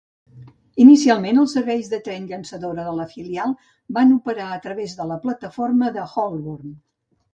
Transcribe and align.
Inicialment, 0.83 1.39
els 1.41 1.51
serveis 1.57 1.91
de 1.91 1.99
tren 2.07 2.25
llançadora 2.31 2.85
de 2.87 2.95
la 3.01 3.07
filial 3.11 3.53
van 3.99 4.15
operar 4.19 4.49
a 4.55 4.59
través 4.65 4.97
de 5.03 5.07
la 5.13 5.19
plataforma 5.27 5.93
d"Holborn. 5.99 6.75